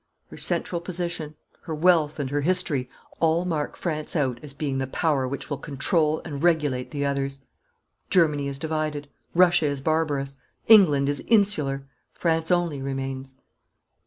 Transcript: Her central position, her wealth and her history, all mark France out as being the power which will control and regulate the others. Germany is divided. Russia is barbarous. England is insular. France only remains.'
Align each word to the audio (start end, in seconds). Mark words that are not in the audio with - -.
Her 0.31 0.37
central 0.37 0.81
position, 0.81 1.35
her 1.65 1.75
wealth 1.75 2.17
and 2.19 2.31
her 2.31 2.41
history, 2.41 2.89
all 3.19 3.45
mark 3.45 3.75
France 3.75 4.15
out 4.15 4.39
as 4.41 4.51
being 4.51 4.79
the 4.79 4.87
power 4.87 5.27
which 5.27 5.47
will 5.47 5.59
control 5.59 6.23
and 6.25 6.41
regulate 6.41 6.89
the 6.89 7.05
others. 7.05 7.41
Germany 8.09 8.47
is 8.47 8.57
divided. 8.57 9.09
Russia 9.35 9.67
is 9.67 9.79
barbarous. 9.79 10.37
England 10.67 11.07
is 11.07 11.23
insular. 11.27 11.85
France 12.15 12.49
only 12.49 12.81
remains.' 12.81 13.35